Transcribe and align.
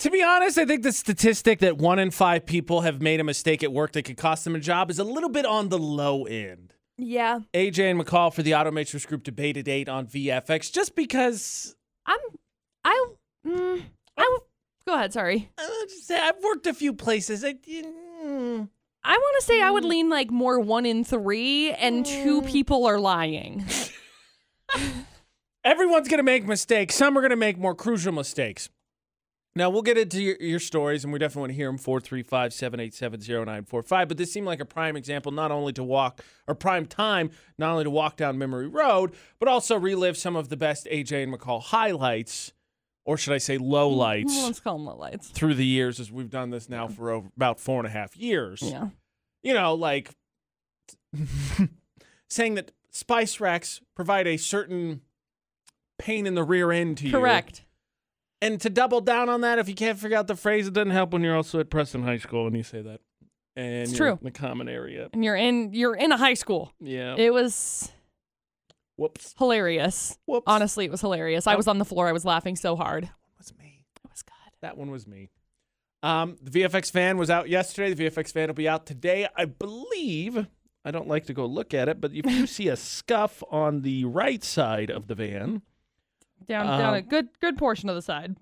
To 0.00 0.10
be 0.10 0.22
honest, 0.22 0.58
I 0.58 0.64
think 0.64 0.84
the 0.84 0.92
statistic 0.92 1.58
that 1.58 1.76
one 1.76 1.98
in 1.98 2.12
five 2.12 2.46
people 2.46 2.82
have 2.82 3.02
made 3.02 3.18
a 3.18 3.24
mistake 3.24 3.64
at 3.64 3.72
work 3.72 3.92
that 3.92 4.02
could 4.02 4.16
cost 4.16 4.44
them 4.44 4.54
a 4.54 4.60
job 4.60 4.90
is 4.90 5.00
a 5.00 5.04
little 5.04 5.28
bit 5.28 5.44
on 5.44 5.70
the 5.70 5.78
low 5.78 6.24
end. 6.24 6.74
Yeah. 6.96 7.40
AJ 7.52 7.90
and 7.90 8.00
McCall 8.00 8.32
for 8.32 8.42
the 8.42 8.52
Automatrix 8.52 9.06
Group 9.06 9.24
debate 9.24 9.56
at 9.56 9.66
8 9.66 9.88
on 9.88 10.06
VFX 10.06 10.70
just 10.72 10.94
because 10.94 11.74
I'm. 12.06 12.18
I. 12.84 13.06
Mm, 13.46 13.82
I. 14.16 14.38
Go 14.86 14.94
ahead. 14.94 15.12
Sorry. 15.12 15.50
uh, 15.58 15.66
just 15.88 16.06
say 16.06 16.18
I've 16.18 16.42
worked 16.44 16.66
a 16.68 16.74
few 16.74 16.92
places. 16.92 17.44
I, 17.44 17.54
mm, 17.54 18.68
I 19.04 19.12
want 19.12 19.36
to 19.40 19.44
say 19.44 19.60
I 19.60 19.70
would 19.70 19.84
lean 19.84 20.08
like 20.08 20.30
more 20.30 20.60
one 20.60 20.86
in 20.86 21.02
three, 21.04 21.72
and 21.72 22.06
two 22.06 22.42
people 22.42 22.86
are 22.86 23.00
lying. 23.00 23.64
everyone's 25.64 26.08
going 26.08 26.18
to 26.18 26.24
make 26.24 26.46
mistakes. 26.46 26.94
Some 26.94 27.16
are 27.16 27.20
going 27.20 27.30
to 27.30 27.36
make 27.36 27.58
more 27.58 27.74
crucial 27.74 28.12
mistakes. 28.12 28.70
Now, 29.58 29.70
we'll 29.70 29.82
get 29.82 29.98
into 29.98 30.22
your, 30.22 30.36
your 30.38 30.60
stories, 30.60 31.02
and 31.02 31.12
we 31.12 31.18
definitely 31.18 31.40
want 31.40 31.50
to 31.50 31.56
hear 31.56 31.66
them 31.66 31.78
435 31.78 32.52
787 32.52 33.20
0945. 33.44 34.06
But 34.06 34.16
this 34.16 34.32
seemed 34.32 34.46
like 34.46 34.60
a 34.60 34.64
prime 34.64 34.96
example, 34.96 35.32
not 35.32 35.50
only 35.50 35.72
to 35.72 35.82
walk, 35.82 36.20
or 36.46 36.54
prime 36.54 36.86
time, 36.86 37.32
not 37.58 37.72
only 37.72 37.82
to 37.82 37.90
walk 37.90 38.16
down 38.16 38.38
memory 38.38 38.68
road, 38.68 39.16
but 39.40 39.48
also 39.48 39.76
relive 39.76 40.16
some 40.16 40.36
of 40.36 40.48
the 40.48 40.56
best 40.56 40.86
AJ 40.86 41.24
and 41.24 41.34
McCall 41.34 41.60
highlights, 41.60 42.52
or 43.04 43.16
should 43.16 43.32
I 43.32 43.38
say 43.38 43.58
lowlights, 43.58 44.44
Let's 44.44 44.60
call 44.60 44.78
them 44.78 44.86
low 44.86 44.96
lights. 44.96 45.26
through 45.28 45.54
the 45.54 45.66
years 45.66 45.98
as 45.98 46.12
we've 46.12 46.30
done 46.30 46.50
this 46.50 46.68
now 46.68 46.86
for 46.86 47.10
over, 47.10 47.28
about 47.34 47.58
four 47.58 47.78
and 47.78 47.86
a 47.88 47.90
half 47.90 48.16
years. 48.16 48.62
Yeah. 48.62 48.90
You 49.42 49.54
know, 49.54 49.74
like 49.74 50.12
saying 52.30 52.54
that 52.54 52.70
spice 52.92 53.40
racks 53.40 53.80
provide 53.96 54.28
a 54.28 54.36
certain 54.36 55.00
pain 55.98 56.28
in 56.28 56.36
the 56.36 56.44
rear 56.44 56.70
end 56.70 56.98
to 56.98 57.06
you. 57.06 57.12
Correct. 57.12 57.64
And 58.40 58.60
to 58.60 58.70
double 58.70 59.00
down 59.00 59.28
on 59.28 59.40
that, 59.40 59.58
if 59.58 59.68
you 59.68 59.74
can't 59.74 59.98
figure 59.98 60.16
out 60.16 60.26
the 60.28 60.36
phrase, 60.36 60.68
it 60.68 60.72
doesn't 60.74 60.90
help 60.92 61.12
when 61.12 61.22
you're 61.22 61.34
also 61.36 61.58
at 61.60 61.70
Preston 61.70 62.02
High 62.04 62.18
School 62.18 62.46
and 62.46 62.56
you 62.56 62.62
say 62.62 62.80
that. 62.82 63.00
And 63.56 63.82
It's 63.88 63.96
true. 63.96 64.12
in 64.12 64.18
the 64.22 64.30
common 64.30 64.68
area. 64.68 65.08
And 65.12 65.24
you're 65.24 65.34
in. 65.34 65.72
You're 65.74 65.96
in 65.96 66.12
a 66.12 66.16
high 66.16 66.34
school. 66.34 66.72
Yeah. 66.80 67.16
It 67.18 67.32
was 67.32 67.90
Whoops. 68.96 69.34
hilarious. 69.38 70.16
Whoops. 70.26 70.44
Honestly, 70.46 70.84
it 70.84 70.90
was 70.92 71.00
hilarious. 71.00 71.46
I 71.48 71.56
was 71.56 71.66
on 71.66 71.78
the 71.78 71.84
floor. 71.84 72.06
I 72.06 72.12
was 72.12 72.24
laughing 72.24 72.54
so 72.54 72.76
hard. 72.76 73.04
That 73.04 73.10
one 73.20 73.34
was 73.38 73.52
me. 73.58 73.84
It 74.04 74.10
was 74.10 74.22
good. 74.22 74.52
That 74.62 74.76
one 74.78 74.90
was 74.92 75.06
me. 75.08 75.30
Um, 76.04 76.36
the 76.40 76.60
VFX 76.60 76.92
fan 76.92 77.18
was 77.18 77.30
out 77.30 77.48
yesterday. 77.48 77.92
The 77.92 78.04
VFX 78.08 78.30
fan 78.32 78.46
will 78.46 78.54
be 78.54 78.68
out 78.68 78.86
today. 78.86 79.26
I 79.36 79.46
believe. 79.46 80.46
I 80.84 80.92
don't 80.92 81.08
like 81.08 81.26
to 81.26 81.34
go 81.34 81.44
look 81.44 81.74
at 81.74 81.88
it, 81.88 82.00
but 82.00 82.12
if 82.12 82.24
you 82.26 82.46
see 82.46 82.68
a 82.68 82.76
scuff 82.76 83.42
on 83.50 83.82
the 83.82 84.04
right 84.04 84.44
side 84.44 84.90
of 84.90 85.08
the 85.08 85.16
van, 85.16 85.62
Down, 86.46 86.66
down 86.78 86.94
a 86.94 86.98
Um, 86.98 87.04
good, 87.04 87.28
good 87.40 87.56
portion 87.58 87.88
of 87.88 87.94
the 87.94 88.02
side. 88.02 88.36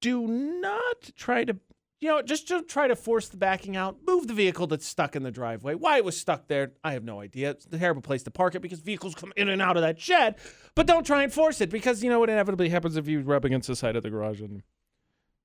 do 0.00 0.26
not 0.26 1.10
try 1.16 1.44
to 1.44 1.56
you 2.00 2.08
know 2.08 2.20
just 2.22 2.48
don't 2.48 2.68
try 2.68 2.88
to 2.88 2.96
force 2.96 3.28
the 3.28 3.36
backing 3.36 3.76
out 3.76 3.98
move 4.04 4.26
the 4.26 4.34
vehicle 4.34 4.66
that's 4.66 4.84
stuck 4.84 5.14
in 5.14 5.22
the 5.22 5.30
driveway 5.30 5.74
why 5.76 5.96
it 5.96 6.04
was 6.04 6.16
stuck 6.18 6.48
there 6.48 6.72
i 6.82 6.92
have 6.94 7.04
no 7.04 7.20
idea 7.20 7.50
it's 7.50 7.66
a 7.66 7.78
terrible 7.78 8.02
place 8.02 8.24
to 8.24 8.30
park 8.32 8.56
it 8.56 8.60
because 8.60 8.80
vehicles 8.80 9.14
come 9.14 9.32
in 9.36 9.48
and 9.48 9.62
out 9.62 9.76
of 9.76 9.82
that 9.84 10.00
shed 10.00 10.34
but 10.74 10.88
don't 10.88 11.06
try 11.06 11.22
and 11.22 11.32
force 11.32 11.60
it 11.60 11.70
because 11.70 12.02
you 12.02 12.10
know 12.10 12.18
what 12.18 12.28
inevitably 12.28 12.68
happens 12.68 12.96
if 12.96 13.06
you 13.06 13.20
rub 13.20 13.44
against 13.44 13.68
the 13.68 13.76
side 13.76 13.94
of 13.94 14.02
the 14.02 14.10
garage 14.10 14.40
and 14.40 14.62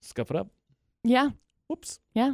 scuff 0.01 0.31
it 0.31 0.35
up 0.35 0.47
Yeah. 1.03 1.29
whoops 1.67 1.99
Yeah. 2.15 2.33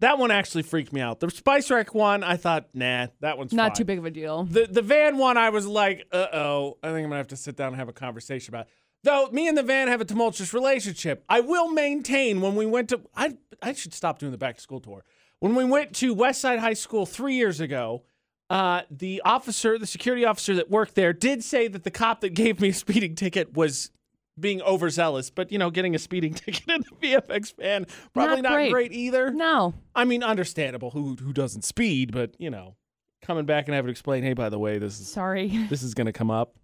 That 0.00 0.18
one 0.18 0.30
actually 0.30 0.62
freaked 0.62 0.92
me 0.92 1.00
out 1.00 1.20
the 1.20 1.30
spice 1.30 1.70
rack 1.70 1.94
one 1.94 2.22
i 2.24 2.36
thought 2.36 2.68
nah 2.74 3.06
that 3.20 3.38
one's 3.38 3.52
Not 3.52 3.70
fine. 3.70 3.76
too 3.76 3.84
big 3.84 3.98
of 3.98 4.04
a 4.04 4.10
deal. 4.10 4.44
The 4.44 4.66
the 4.66 4.82
van 4.82 5.16
one, 5.18 5.36
I 5.36 5.50
was 5.50 5.66
like, 5.66 6.06
uh 6.12 6.26
oh, 6.32 6.78
I 6.82 6.88
think 6.88 6.98
I'm 6.98 7.04
gonna 7.04 7.16
have 7.16 7.28
to 7.28 7.36
sit 7.36 7.56
down 7.56 7.68
and 7.68 7.76
have 7.76 7.88
a 7.88 7.92
conversation 7.92 8.54
about. 8.54 8.66
It. 8.66 8.72
Though 9.04 9.28
me 9.30 9.48
and 9.48 9.56
the 9.56 9.62
van 9.62 9.88
have 9.88 10.00
a 10.00 10.04
tumultuous 10.04 10.52
relationship, 10.52 11.24
I 11.28 11.40
will 11.40 11.68
maintain 11.70 12.40
when 12.40 12.54
we 12.54 12.66
went 12.66 12.88
to 12.90 13.00
I 13.16 13.36
I 13.62 13.72
should 13.72 13.94
stop 13.94 14.18
doing 14.18 14.32
the 14.32 14.38
back 14.38 14.56
to 14.56 14.60
school 14.62 14.80
tour. 14.80 15.04
When 15.38 15.54
we 15.54 15.64
went 15.64 15.94
to 15.96 16.14
Westside 16.14 16.58
High 16.58 16.74
School 16.74 17.06
three 17.06 17.34
years 17.34 17.60
ago, 17.60 18.02
uh, 18.50 18.82
the 18.90 19.22
officer, 19.24 19.78
the 19.78 19.86
security 19.86 20.24
officer 20.24 20.54
that 20.56 20.68
worked 20.70 20.94
there, 20.96 21.12
did 21.12 21.42
say 21.44 21.66
that 21.68 21.84
the 21.84 21.90
cop 21.90 22.20
that 22.20 22.34
gave 22.34 22.60
me 22.60 22.68
a 22.68 22.74
speeding 22.74 23.14
ticket 23.14 23.54
was 23.54 23.90
being 24.40 24.62
overzealous. 24.62 25.30
But 25.30 25.52
you 25.52 25.58
know, 25.58 25.70
getting 25.70 25.94
a 25.94 25.98
speeding 25.98 26.34
ticket 26.34 26.68
in 26.68 26.82
a 26.82 26.94
VFX 27.20 27.56
van 27.56 27.86
probably 28.14 28.42
Not 28.42 28.50
not, 28.50 28.54
great. 28.56 28.72
great 28.72 28.92
either. 28.92 29.30
No. 29.30 29.74
I 29.94 30.04
mean, 30.04 30.22
understandable 30.22 30.90
who 30.90 31.16
who 31.16 31.32
doesn't 31.32 31.62
speed, 31.62 32.12
but 32.12 32.34
you 32.38 32.50
know, 32.50 32.76
coming 33.22 33.44
back 33.46 33.66
and 33.66 33.74
having 33.74 33.88
to 33.88 33.92
explain, 33.92 34.22
hey, 34.22 34.32
by 34.32 34.48
the 34.48 34.58
way, 34.58 34.78
this 34.78 34.98
is 35.00 35.08
Sorry. 35.10 35.48
this 35.70 35.82
is 35.82 35.94
gonna 35.94 36.12
come 36.12 36.30
up. 36.30 36.54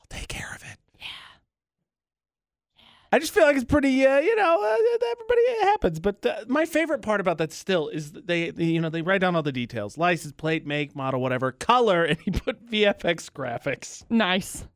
I'll 0.00 0.18
take 0.18 0.28
care 0.28 0.50
of 0.54 0.62
it. 0.62 0.78
Yeah. 0.98 1.06
I 3.12 3.18
just 3.18 3.32
feel 3.32 3.44
like 3.44 3.56
it's 3.56 3.64
pretty, 3.64 4.04
uh, 4.04 4.18
you 4.18 4.34
know, 4.36 4.60
uh, 4.62 4.76
everybody 5.12 5.40
it 5.40 5.64
happens. 5.64 6.00
But 6.00 6.26
uh, 6.26 6.44
my 6.48 6.64
favorite 6.64 7.02
part 7.02 7.20
about 7.20 7.38
that 7.38 7.52
still 7.52 7.88
is 7.88 8.12
that 8.12 8.26
they, 8.26 8.50
they, 8.50 8.64
you 8.64 8.80
know, 8.80 8.90
they 8.90 9.02
write 9.02 9.20
down 9.20 9.36
all 9.36 9.42
the 9.42 9.52
details: 9.52 9.96
license 9.96 10.32
plate, 10.32 10.66
make, 10.66 10.96
model, 10.96 11.20
whatever, 11.20 11.52
color, 11.52 12.04
and 12.10 12.18
he 12.20 12.30
put 12.30 12.64
VFX 12.68 13.30
graphics. 13.30 14.02
Nice. 14.10 14.66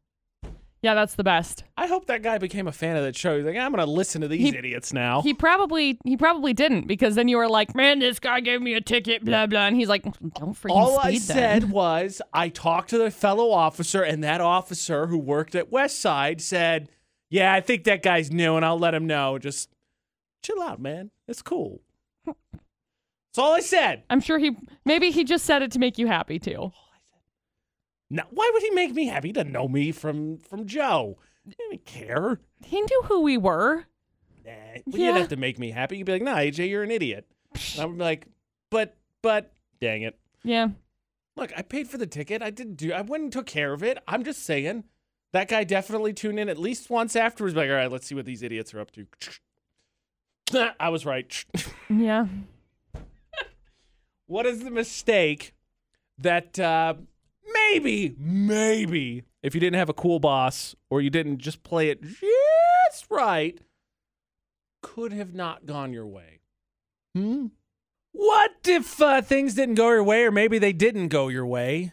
Yeah, 0.80 0.94
that's 0.94 1.16
the 1.16 1.24
best. 1.24 1.64
I 1.76 1.88
hope 1.88 2.06
that 2.06 2.22
guy 2.22 2.38
became 2.38 2.68
a 2.68 2.72
fan 2.72 2.96
of 2.96 3.02
that 3.02 3.16
show. 3.16 3.36
He's 3.36 3.44
like, 3.44 3.56
I'm 3.56 3.72
gonna 3.72 3.84
listen 3.84 4.20
to 4.20 4.28
these 4.28 4.52
He- 4.52 4.56
idiots 4.56 4.92
now. 4.92 5.22
He 5.22 5.34
probably 5.34 5.98
he 6.04 6.16
probably 6.16 6.52
didn't 6.52 6.86
because 6.86 7.16
then 7.16 7.26
you 7.26 7.36
were 7.36 7.48
like, 7.48 7.74
man, 7.74 7.98
this 7.98 8.20
guy 8.20 8.38
gave 8.40 8.62
me 8.62 8.74
a 8.74 8.80
ticket, 8.80 9.24
blah 9.24 9.46
blah, 9.46 9.66
and 9.66 9.74
he's 9.76 9.88
like, 9.88 10.04
don't 10.04 10.52
freaking 10.54 10.70
All 10.76 11.00
speed 11.00 11.06
I 11.06 11.10
then." 11.10 11.20
said 11.20 11.70
was 11.72 12.22
I 12.32 12.48
talked 12.48 12.90
to 12.90 12.98
the 12.98 13.10
fellow 13.10 13.50
officer, 13.50 14.02
and 14.02 14.22
that 14.22 14.40
officer 14.40 15.08
who 15.08 15.18
worked 15.18 15.56
at 15.56 15.68
Westside 15.70 16.40
said, 16.40 16.88
"Yeah, 17.28 17.52
I 17.52 17.60
think 17.60 17.82
that 17.84 18.04
guy's 18.04 18.30
new, 18.30 18.54
and 18.54 18.64
I'll 18.64 18.78
let 18.78 18.94
him 18.94 19.06
know. 19.08 19.36
Just 19.38 19.70
chill 20.44 20.62
out, 20.62 20.80
man. 20.80 21.10
It's 21.26 21.42
cool." 21.42 21.80
That's 22.26 23.38
all 23.38 23.52
I 23.52 23.60
said. 23.60 24.04
I'm 24.10 24.20
sure 24.20 24.38
he 24.38 24.56
maybe 24.84 25.10
he 25.10 25.24
just 25.24 25.44
said 25.44 25.62
it 25.62 25.72
to 25.72 25.78
make 25.80 25.98
you 25.98 26.06
happy 26.06 26.38
too. 26.38 26.70
Now, 28.10 28.24
why 28.30 28.50
would 28.52 28.62
he 28.62 28.70
make 28.70 28.94
me 28.94 29.06
happy? 29.06 29.28
He 29.28 29.32
doesn't 29.32 29.52
know 29.52 29.68
me 29.68 29.92
from 29.92 30.38
from 30.38 30.66
Joe. 30.66 31.18
He 31.44 31.54
didn't 31.70 31.84
care. 31.84 32.40
He 32.64 32.80
knew 32.80 33.02
who 33.06 33.20
we 33.22 33.36
were. 33.36 33.84
Nah, 34.46 34.52
well, 34.86 35.00
Yeah. 35.00 35.06
you'd 35.08 35.16
have 35.16 35.28
to 35.28 35.36
make 35.36 35.58
me 35.58 35.70
happy. 35.70 35.98
You'd 35.98 36.06
be 36.06 36.12
like, 36.12 36.22
"Nah, 36.22 36.36
AJ, 36.38 36.68
you're 36.70 36.82
an 36.82 36.90
idiot." 36.90 37.26
And 37.74 37.80
I 37.82 37.84
would 37.86 37.98
be 37.98 38.04
like, 38.04 38.26
"But, 38.70 38.96
but, 39.22 39.52
dang 39.80 40.02
it." 40.02 40.18
Yeah. 40.42 40.68
Look, 41.36 41.52
I 41.56 41.62
paid 41.62 41.88
for 41.88 41.98
the 41.98 42.06
ticket. 42.06 42.42
I 42.42 42.50
didn't 42.50 42.74
do. 42.76 42.92
I 42.92 43.00
went 43.02 43.22
and 43.24 43.32
took 43.32 43.46
care 43.46 43.72
of 43.72 43.82
it. 43.82 43.98
I'm 44.08 44.24
just 44.24 44.42
saying, 44.42 44.84
that 45.32 45.48
guy 45.48 45.64
definitely 45.64 46.12
tuned 46.12 46.38
in 46.40 46.48
at 46.48 46.58
least 46.58 46.90
once 46.90 47.14
afterwards. 47.14 47.54
Like, 47.54 47.68
all 47.68 47.76
right, 47.76 47.90
let's 47.92 48.06
see 48.06 48.14
what 48.14 48.24
these 48.24 48.42
idiots 48.42 48.72
are 48.74 48.80
up 48.80 48.90
to. 48.92 49.06
I 50.80 50.88
was 50.88 51.04
right. 51.06 51.44
Yeah. 51.90 52.26
what 54.26 54.46
is 54.46 54.62
the 54.64 54.70
mistake 54.70 55.54
that 56.18 56.58
uh, 56.58 56.94
maybe, 57.72 58.14
maybe, 58.18 59.24
if 59.42 59.54
you 59.54 59.60
didn't 59.60 59.78
have 59.78 59.88
a 59.88 59.94
cool 59.94 60.18
boss 60.18 60.74
or 60.90 61.00
you 61.00 61.10
didn't 61.10 61.38
just 61.38 61.62
play 61.62 61.90
it 61.90 62.02
just 62.02 63.06
right, 63.10 63.58
could 64.82 65.12
have 65.12 65.34
not 65.34 65.66
gone 65.66 65.92
your 65.92 66.06
way? 66.06 66.40
Hmm. 67.14 67.46
What 68.12 68.52
if 68.66 69.00
uh, 69.00 69.22
things 69.22 69.54
didn't 69.54 69.76
go 69.76 69.90
your 69.90 70.02
way, 70.02 70.24
or 70.24 70.30
maybe 70.30 70.58
they 70.58 70.72
didn't 70.72 71.08
go 71.08 71.28
your 71.28 71.46
way? 71.46 71.92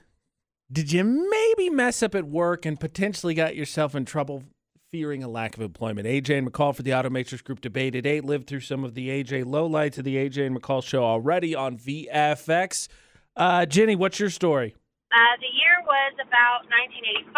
Did 0.71 0.91
you 0.91 1.03
maybe 1.03 1.69
mess 1.69 2.01
up 2.01 2.15
at 2.15 2.25
work 2.25 2.65
and 2.65 2.79
potentially 2.79 3.35
got 3.35 3.55
yourself 3.55 3.93
in 3.93 4.05
trouble 4.05 4.43
fearing 4.91 5.23
a 5.23 5.27
lack 5.27 5.55
of 5.55 5.61
employment? 5.61 6.07
AJ 6.07 6.39
and 6.39 6.51
McCall 6.51 6.75
for 6.75 6.81
the 6.81 6.91
Automatrix 6.91 7.43
Group 7.43 7.61
debate 7.61 7.95
at 7.95 8.07
8 8.07 8.25
lived 8.25 8.47
through 8.47 8.61
some 8.61 8.83
of 8.83 8.95
the 8.95 9.09
AJ 9.09 9.43
lowlights 9.43 9.99
of 9.99 10.03
the 10.03 10.15
AJ 10.15 10.47
and 10.47 10.59
McCall 10.59 10.83
show 10.83 11.03
already 11.03 11.53
on 11.53 11.77
VFX. 11.77 12.87
Uh, 13.35 13.65
Jenny, 13.67 13.95
what's 13.95 14.19
your 14.19 14.31
story? 14.31 14.75
Uh, 15.15 15.39
the 15.39 15.47
year 15.47 15.79
was 15.87 16.11
about 16.19 16.67
1985. 16.67 17.31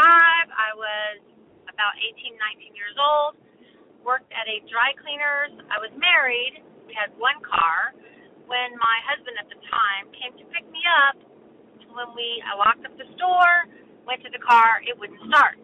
I 0.49 0.73
was 0.73 1.21
about 1.69 1.93
18, 2.01 2.33
19 2.33 2.73
years 2.73 2.97
old. 2.97 3.37
Worked 4.01 4.33
at 4.33 4.49
a 4.49 4.65
dry 4.65 4.97
cleaner's. 4.97 5.53
I 5.69 5.77
was 5.77 5.93
married. 5.93 6.65
We 6.89 6.97
had 6.97 7.13
one 7.21 7.37
car. 7.45 7.93
When 8.49 8.73
my 8.81 8.97
husband 9.05 9.37
at 9.37 9.45
the 9.53 9.61
time 9.69 10.09
came 10.17 10.33
to 10.41 10.45
pick 10.49 10.65
me 10.73 10.81
up, 11.05 11.21
when 11.93 12.17
we 12.17 12.41
I 12.41 12.57
locked 12.57 12.81
up 12.81 12.97
the 12.97 13.05
store, 13.13 13.69
went 14.09 14.25
to 14.25 14.33
the 14.33 14.41
car, 14.41 14.81
it 14.81 14.97
wouldn't 14.97 15.21
start. 15.29 15.61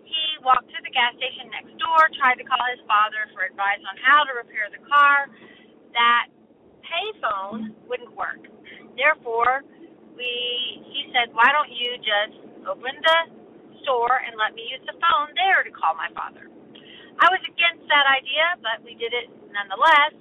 He 0.00 0.24
walked 0.40 0.72
to 0.72 0.80
the 0.80 0.92
gas 0.96 1.12
station 1.20 1.52
next 1.52 1.76
door, 1.76 2.08
tried 2.16 2.40
to 2.40 2.46
call 2.48 2.64
his 2.72 2.80
father 2.88 3.20
for 3.36 3.44
advice 3.44 3.84
on 3.84 4.00
how 4.00 4.24
to 4.24 4.32
repair 4.32 4.72
the 4.72 4.80
car. 4.88 5.28
That 5.92 6.32
payphone 6.88 7.76
wouldn't 7.84 8.16
work. 8.16 8.48
Therefore, 8.96 9.60
we 10.16 10.30
he 10.90 11.10
said, 11.12 11.34
"Why 11.34 11.50
don't 11.52 11.70
you 11.70 11.98
just 11.98 12.38
open 12.66 12.94
the 13.02 13.18
store 13.82 14.22
and 14.24 14.34
let 14.38 14.54
me 14.54 14.66
use 14.70 14.82
the 14.86 14.96
phone 14.98 15.34
there 15.36 15.62
to 15.62 15.70
call 15.70 15.94
my 15.94 16.08
father?" 16.14 16.48
I 17.18 17.30
was 17.30 17.42
against 17.46 17.86
that 17.86 18.06
idea, 18.10 18.58
but 18.58 18.82
we 18.82 18.98
did 18.98 19.14
it 19.14 19.30
nonetheless. 19.54 20.14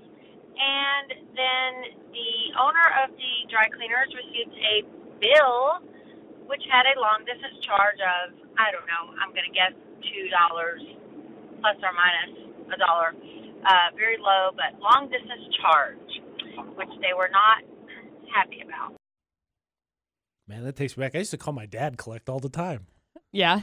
And 0.54 1.10
then 1.34 1.72
the 2.14 2.34
owner 2.62 2.88
of 3.02 3.10
the 3.18 3.34
dry 3.50 3.66
cleaners 3.74 4.14
received 4.14 4.54
a 4.54 4.86
bill 5.18 5.82
which 6.46 6.62
had 6.70 6.86
a 6.86 6.96
long 7.00 7.26
distance 7.26 7.58
charge 7.66 7.98
of 7.98 8.38
I 8.58 8.70
don't 8.70 8.86
know, 8.86 9.18
I'm 9.18 9.34
gonna 9.34 9.54
guess 9.54 9.74
two 10.06 10.30
dollars 10.30 10.82
plus 11.62 11.78
or 11.82 11.94
minus 11.98 12.54
a 12.70 12.78
dollar 12.78 13.16
uh, 13.66 13.90
very 13.96 14.18
low 14.20 14.52
but 14.54 14.78
long 14.80 15.10
distance 15.10 15.48
charge, 15.58 16.12
which 16.76 16.94
they 17.02 17.14
were 17.16 17.30
not 17.32 17.64
happy 18.34 18.62
about. 18.62 18.94
Man, 20.54 20.66
that 20.66 20.76
takes 20.76 20.96
me 20.96 21.04
back. 21.04 21.16
I 21.16 21.20
used 21.20 21.32
to 21.32 21.38
call 21.38 21.52
my 21.52 21.66
dad 21.66 21.98
collect 21.98 22.30
all 22.30 22.40
the 22.40 22.48
time. 22.48 22.86
Yeah, 23.32 23.62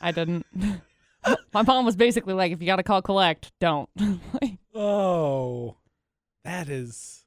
I 0.00 0.10
didn't. 0.10 0.44
My 1.52 1.62
mom 1.62 1.84
was 1.84 1.94
basically 1.94 2.34
like, 2.34 2.50
if 2.50 2.60
you 2.60 2.66
got 2.66 2.76
to 2.76 2.82
call 2.82 3.00
collect, 3.00 3.52
don't. 3.60 3.88
Oh, 4.74 5.76
that 6.44 6.70
is. 6.70 7.26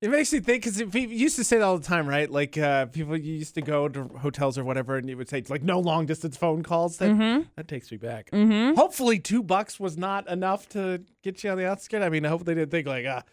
It 0.00 0.10
makes 0.10 0.32
me 0.32 0.38
think 0.38 0.62
because 0.62 0.80
people 0.80 1.12
used 1.12 1.34
to 1.36 1.42
say 1.42 1.58
that 1.58 1.64
all 1.64 1.76
the 1.76 1.84
time, 1.84 2.08
right? 2.08 2.30
Like 2.30 2.56
uh, 2.56 2.86
people 2.86 3.16
you 3.16 3.34
used 3.34 3.56
to 3.56 3.62
go 3.62 3.88
to 3.88 4.04
hotels 4.04 4.56
or 4.56 4.62
whatever, 4.62 4.96
and 4.96 5.08
you 5.08 5.16
would 5.16 5.28
say 5.28 5.42
like 5.48 5.64
no 5.64 5.80
long 5.80 6.06
distance 6.06 6.36
phone 6.36 6.62
calls. 6.62 6.98
That 6.98 7.10
mm-hmm. 7.10 7.42
that 7.56 7.66
takes 7.66 7.90
me 7.90 7.96
back. 7.96 8.30
Mm-hmm. 8.30 8.76
Hopefully, 8.76 9.18
two 9.18 9.42
bucks 9.42 9.80
was 9.80 9.98
not 9.98 10.28
enough 10.28 10.68
to 10.70 11.02
get 11.24 11.42
you 11.42 11.50
on 11.50 11.58
the 11.58 11.68
outskirts. 11.68 12.04
I 12.04 12.08
mean, 12.10 12.24
I 12.24 12.28
hope 12.28 12.44
they 12.44 12.54
didn't 12.54 12.70
think 12.70 12.86
like, 12.86 13.04
ah, 13.08 13.24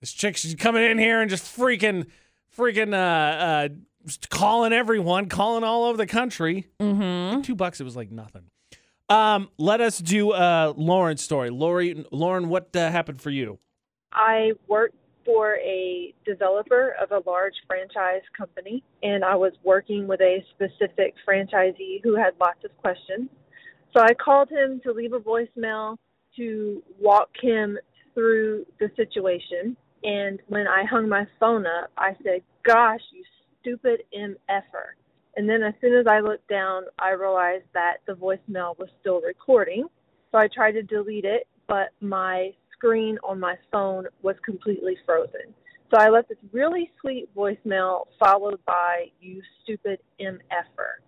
this 0.00 0.12
chick 0.12 0.36
she's 0.36 0.54
coming 0.54 0.84
in 0.84 0.98
here 0.98 1.22
and 1.22 1.30
just 1.30 1.44
freaking, 1.44 2.06
freaking, 2.54 2.92
uh, 2.92 3.42
uh, 3.42 3.68
calling 4.30 4.72
everyone, 4.72 5.28
calling 5.28 5.64
all 5.64 5.84
over 5.84 5.96
the 5.96 6.06
country. 6.06 6.68
Mm-hmm. 6.80 7.42
Two 7.42 7.54
bucks, 7.54 7.80
it 7.80 7.84
was 7.84 7.96
like 7.96 8.10
nothing. 8.10 8.44
Um, 9.08 9.50
let 9.58 9.80
us 9.80 9.98
do 9.98 10.32
uh 10.32 10.72
Lauren's 10.76 11.22
story. 11.22 11.50
Lori, 11.50 12.04
Lauren, 12.10 12.48
what 12.48 12.74
uh, 12.74 12.90
happened 12.90 13.20
for 13.20 13.30
you? 13.30 13.58
I 14.12 14.52
worked 14.68 14.96
for 15.24 15.56
a 15.56 16.14
developer 16.24 16.94
of 17.00 17.12
a 17.12 17.28
large 17.28 17.54
franchise 17.66 18.22
company, 18.36 18.82
and 19.02 19.24
I 19.24 19.36
was 19.36 19.52
working 19.62 20.06
with 20.06 20.20
a 20.20 20.44
specific 20.54 21.14
franchisee 21.28 22.02
who 22.02 22.16
had 22.16 22.32
lots 22.40 22.64
of 22.64 22.76
questions. 22.78 23.28
So 23.94 24.00
I 24.00 24.14
called 24.14 24.48
him 24.50 24.80
to 24.84 24.92
leave 24.92 25.12
a 25.12 25.20
voicemail 25.20 25.96
to 26.36 26.82
walk 27.00 27.28
him 27.40 27.78
through 28.14 28.66
the 28.80 28.90
situation. 28.96 29.76
And 30.02 30.40
when 30.48 30.66
I 30.66 30.84
hung 30.84 31.08
my 31.08 31.26
phone 31.38 31.66
up, 31.66 31.90
I 31.96 32.16
said, 32.24 32.42
Gosh, 32.64 33.00
you 33.12 33.24
stupid 33.62 34.02
MFer. 34.14 34.96
And 35.36 35.48
then 35.48 35.62
as 35.62 35.72
soon 35.80 35.94
as 35.94 36.06
I 36.06 36.20
looked 36.20 36.48
down, 36.48 36.82
I 36.98 37.10
realized 37.10 37.64
that 37.72 37.98
the 38.06 38.12
voicemail 38.12 38.78
was 38.78 38.88
still 39.00 39.20
recording. 39.20 39.86
So 40.30 40.38
I 40.38 40.48
tried 40.48 40.72
to 40.72 40.82
delete 40.82 41.24
it, 41.24 41.46
but 41.68 41.90
my 42.00 42.50
screen 42.72 43.18
on 43.24 43.40
my 43.40 43.54
phone 43.70 44.06
was 44.22 44.36
completely 44.44 44.98
frozen. 45.06 45.54
So 45.90 45.98
I 45.98 46.08
left 46.08 46.28
this 46.28 46.38
really 46.52 46.90
sweet 47.00 47.34
voicemail 47.34 48.04
followed 48.18 48.60
by, 48.66 49.06
you 49.20 49.42
stupid 49.62 50.00
MFer. 50.20 51.00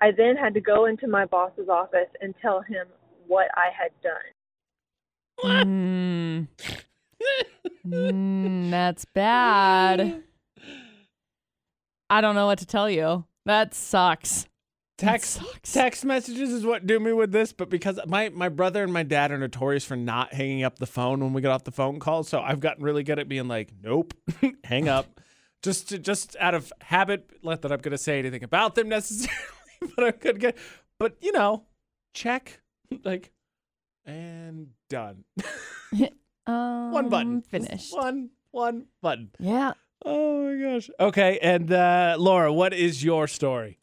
I 0.00 0.12
then 0.12 0.36
had 0.36 0.54
to 0.54 0.60
go 0.60 0.86
into 0.86 1.06
my 1.06 1.26
boss's 1.26 1.68
office 1.68 2.08
and 2.20 2.34
tell 2.40 2.60
him 2.60 2.86
what 3.26 3.48
I 3.54 3.68
had 3.76 3.90
done. 4.02 4.30
Mm. 5.44 6.48
Mm, 7.86 8.70
that's 8.70 9.04
bad. 9.06 10.22
I 12.10 12.20
don't 12.20 12.34
know 12.34 12.46
what 12.46 12.58
to 12.58 12.66
tell 12.66 12.90
you. 12.90 13.24
That 13.46 13.72
sucks. 13.72 14.42
That 14.98 15.12
Text 15.12 15.30
sucks. 15.34 15.72
text 15.72 16.04
messages 16.04 16.50
is 16.50 16.66
what 16.66 16.86
do 16.86 17.00
me 17.00 17.12
with 17.14 17.32
this, 17.32 17.54
but 17.54 17.70
because 17.70 17.98
my 18.06 18.28
my 18.28 18.50
brother 18.50 18.82
and 18.82 18.92
my 18.92 19.02
dad 19.02 19.30
are 19.30 19.38
notorious 19.38 19.82
for 19.84 19.96
not 19.96 20.34
hanging 20.34 20.62
up 20.62 20.78
the 20.78 20.86
phone 20.86 21.20
when 21.20 21.32
we 21.32 21.40
get 21.40 21.50
off 21.50 21.64
the 21.64 21.70
phone 21.72 21.98
call, 22.00 22.22
so 22.22 22.40
I've 22.40 22.60
gotten 22.60 22.84
really 22.84 23.02
good 23.02 23.18
at 23.18 23.26
being 23.26 23.48
like, 23.48 23.72
nope, 23.82 24.12
hang 24.64 24.88
up, 24.88 25.20
just 25.62 25.88
to, 25.88 25.98
just 25.98 26.36
out 26.38 26.52
of 26.54 26.70
habit. 26.82 27.30
Not 27.42 27.62
that 27.62 27.72
I'm 27.72 27.78
going 27.80 27.92
to 27.92 27.98
say 27.98 28.18
anything 28.18 28.44
about 28.44 28.74
them 28.74 28.88
necessarily, 28.90 29.32
but 29.96 30.04
I 30.04 30.10
could 30.10 30.38
get, 30.38 30.58
but 30.98 31.16
you 31.22 31.32
know, 31.32 31.62
check, 32.12 32.60
like, 33.04 33.30
and 34.04 34.68
done. 34.90 35.24
Um, 36.46 36.90
one 36.90 37.08
button, 37.08 37.42
Just 37.50 37.96
One 37.96 38.30
one 38.50 38.86
button. 39.00 39.30
Yeah. 39.38 39.72
Oh 40.04 40.44
my 40.44 40.62
gosh. 40.62 40.90
Okay, 40.98 41.38
and 41.42 41.70
uh, 41.72 42.16
Laura, 42.18 42.52
what 42.52 42.72
is 42.72 43.04
your 43.04 43.26
story? 43.26 43.78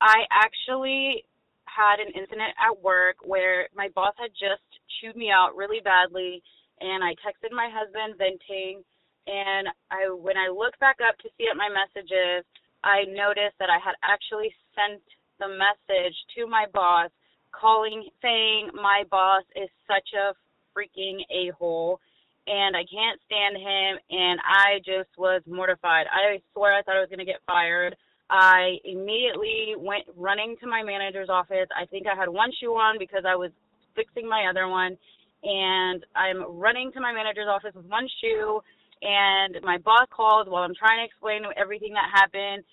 I 0.00 0.24
actually 0.30 1.24
had 1.64 2.00
an 2.00 2.12
incident 2.14 2.54
at 2.58 2.82
work 2.82 3.16
where 3.24 3.68
my 3.74 3.88
boss 3.94 4.14
had 4.18 4.30
just 4.32 4.62
chewed 5.00 5.16
me 5.16 5.30
out 5.30 5.56
really 5.56 5.80
badly 5.80 6.42
and 6.80 7.02
I 7.02 7.14
texted 7.22 7.50
my 7.50 7.68
husband 7.72 8.18
venting 8.18 8.82
and 9.26 9.68
I 9.90 10.10
when 10.10 10.36
I 10.36 10.48
looked 10.48 10.80
back 10.80 10.96
up 11.06 11.18
to 11.18 11.28
see 11.36 11.46
at 11.50 11.56
my 11.56 11.68
messages, 11.68 12.44
I 12.82 13.04
noticed 13.10 13.58
that 13.58 13.70
I 13.70 13.78
had 13.78 13.94
actually 14.02 14.50
sent 14.74 15.02
the 15.38 15.48
message 15.48 16.16
to 16.36 16.46
my 16.46 16.66
boss 16.72 17.10
calling 17.52 18.08
saying 18.22 18.70
my 18.74 19.04
boss 19.10 19.42
is 19.56 19.68
such 19.86 20.14
a 20.14 20.34
freaking 20.76 21.22
a-hole 21.30 22.00
and 22.48 22.76
I 22.76 22.84
can't 22.88 23.20
stand 23.28 23.56
him 23.56 24.00
and 24.10 24.40
I 24.40 24.78
just 24.80 25.12
was 25.18 25.42
mortified. 25.46 26.06
I 26.08 26.40
swear 26.52 26.72
I 26.72 26.82
thought 26.82 26.96
I 26.96 27.00
was 27.04 27.12
going 27.12 27.20
to 27.20 27.28
get 27.28 27.44
fired. 27.46 27.94
I 28.30 28.76
immediately 28.84 29.76
went 29.76 30.04
running 30.16 30.56
to 30.60 30.66
my 30.66 30.82
manager's 30.82 31.28
office. 31.28 31.68
I 31.76 31.84
think 31.86 32.06
I 32.06 32.16
had 32.16 32.28
one 32.28 32.50
shoe 32.60 32.72
on 32.72 32.96
because 32.98 33.24
I 33.28 33.36
was 33.36 33.50
fixing 33.94 34.28
my 34.28 34.48
other 34.48 34.68
one. 34.68 34.96
And 35.44 36.04
I'm 36.16 36.44
running 36.58 36.90
to 36.92 37.00
my 37.00 37.12
manager's 37.12 37.48
office 37.48 37.72
with 37.74 37.86
one 37.86 38.08
shoe. 38.20 38.60
And 39.00 39.56
my 39.62 39.78
boss 39.78 40.08
calls 40.10 40.48
while 40.48 40.64
I'm 40.64 40.74
trying 40.74 41.00
to 41.00 41.06
explain 41.06 41.42
everything 41.56 41.92
that 41.94 42.10
happened. 42.12 42.64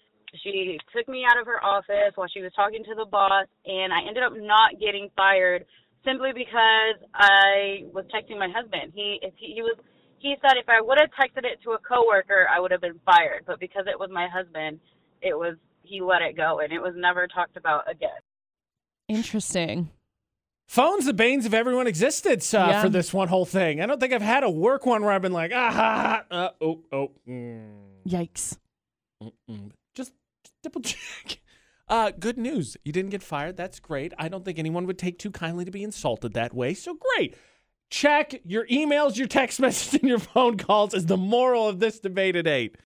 She 0.44 0.78
took 0.96 1.08
me 1.08 1.24
out 1.24 1.40
of 1.40 1.46
her 1.48 1.64
office 1.64 2.12
while 2.16 2.28
she 2.28 2.42
was 2.42 2.52
talking 2.56 2.84
to 2.84 2.96
the 2.96 3.06
boss. 3.06 3.48
And 3.66 3.94
I 3.94 4.08
ended 4.08 4.24
up 4.24 4.34
not 4.36 4.80
getting 4.80 5.10
fired 5.16 5.66
simply 6.06 6.32
because 6.34 6.98
I 7.14 7.84
was 7.94 8.06
texting 8.14 8.38
my 8.40 8.50
husband. 8.54 8.94
He, 8.96 9.20
if 9.22 9.34
he, 9.38 9.54
he 9.56 9.62
was, 9.62 9.78
he 10.20 10.36
said 10.42 10.58
if 10.58 10.70
I 10.70 10.82
would 10.82 10.98
have 11.00 11.10
texted 11.12 11.44
it 11.46 11.60
to 11.64 11.72
a 11.72 11.80
coworker, 11.80 12.48
I 12.54 12.60
would 12.60 12.72
have 12.72 12.82
been 12.82 13.00
fired. 13.06 13.44
But 13.46 13.60
because 13.60 13.86
it 13.88 14.00
was 14.00 14.10
my 14.12 14.28
husband, 14.28 14.80
it 15.22 15.38
was 15.38 15.56
he 15.84 16.02
let 16.02 16.22
it 16.22 16.36
go 16.36 16.60
and 16.60 16.72
it 16.74 16.80
was 16.80 16.94
never 16.96 17.28
talked 17.28 17.58
about 17.58 17.90
again. 17.90 18.10
Interesting. 19.08 19.90
Phone's 20.68 21.06
the 21.06 21.14
banes 21.14 21.46
of 21.46 21.54
everyone 21.54 21.86
existence 21.86 22.52
uh, 22.54 22.68
Yeah. 22.70 22.82
for 22.82 22.90
this 22.90 23.14
one 23.14 23.28
whole 23.28 23.46
thing. 23.46 23.82
I 23.82 23.86
don't 23.86 24.00
think 24.00 24.14
I've 24.14 24.22
had 24.22 24.44
a 24.44 24.50
work 24.50 24.86
one 24.86 25.04
where 25.04 25.12
I've 25.12 25.22
been 25.22 25.32
like, 25.32 25.52
ah, 25.54 25.72
ha, 25.72 26.24
ha, 26.32 26.36
uh, 26.36 26.50
oh, 26.60 26.80
oh, 26.92 27.12
mm, 27.30 27.68
Yikes. 28.08 28.58
mm-mm. 29.22 29.70
just 29.94 30.12
double 30.64 30.82
check. 30.82 31.38
Uh, 31.88 32.12
good 32.20 32.38
news. 32.38 32.76
You 32.84 32.92
didn't 32.92 33.12
get 33.12 33.22
fired. 33.22 33.58
That's 33.58 33.80
great. 33.80 34.14
I 34.18 34.28
don't 34.28 34.44
think 34.44 34.58
anyone 34.58 34.88
would 34.88 34.98
take 34.98 35.20
too 35.20 35.32
kindly 35.32 35.66
to 35.66 35.72
be 35.72 35.84
insulted 35.84 36.34
that 36.34 36.54
way. 36.54 36.74
So 36.74 36.96
great. 37.16 37.36
Check 37.92 38.42
your 38.44 38.66
emails, 38.68 39.18
your 39.18 39.28
text 39.28 39.60
messages, 39.62 40.00
and 40.00 40.10
your 40.10 40.20
phone 40.20 40.58
calls 40.58 40.94
is 40.94 41.06
the 41.06 41.18
moral 41.18 41.70
of 41.70 41.80
this 41.80 42.00
debate 42.00 42.36
at 42.36 42.48
eight. 42.48 42.74